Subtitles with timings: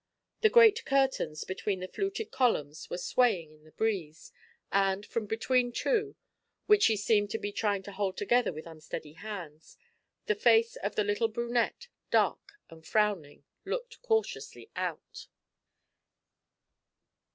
[0.41, 4.31] The great curtains between the fluted columns were swaying in the breeze,
[4.71, 6.15] and from between two,
[6.65, 9.77] which she seemed to be trying to hold together with unsteady hands,
[10.25, 15.27] the face of the little brunette, dark and frowning, looked cautiously out.